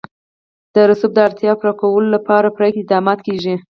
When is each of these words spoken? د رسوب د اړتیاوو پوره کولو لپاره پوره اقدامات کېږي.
د 0.73 0.75
رسوب 0.89 1.11
د 1.15 1.19
اړتیاوو 1.27 1.59
پوره 1.61 1.73
کولو 1.81 2.07
لپاره 2.15 2.53
پوره 2.55 2.67
اقدامات 2.69 3.19
کېږي. 3.27 3.55